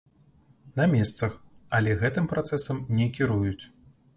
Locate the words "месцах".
0.93-1.35